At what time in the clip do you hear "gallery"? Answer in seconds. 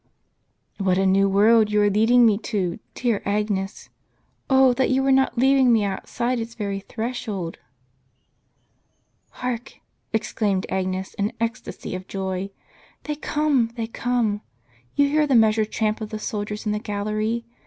16.79-17.45